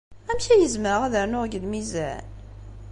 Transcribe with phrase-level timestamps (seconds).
[0.29, 2.25] Amek ay zemreɣ ad rnuɣ deg lmizan?